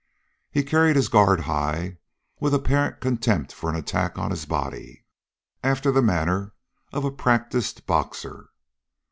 He 0.49 0.63
carried 0.63 0.95
his 0.95 1.09
guard 1.09 1.41
high, 1.41 1.99
with 2.39 2.55
apparent 2.55 3.01
contempt 3.01 3.53
for 3.53 3.69
an 3.69 3.75
attack 3.75 4.17
on 4.17 4.31
his 4.31 4.47
body, 4.47 5.05
after 5.63 5.91
the 5.91 6.01
manner 6.01 6.53
of 6.91 7.05
a 7.05 7.11
practiced 7.11 7.85
boxer. 7.85 8.49